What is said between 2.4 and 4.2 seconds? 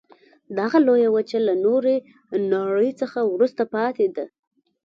نړۍ وروسته پاتې